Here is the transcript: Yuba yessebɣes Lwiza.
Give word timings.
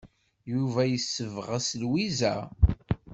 Yuba 0.53 0.81
yessebɣes 0.87 1.67
Lwiza. 1.81 2.35